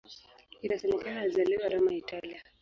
[0.65, 2.41] Inasemekana alizaliwa Roma, Italia.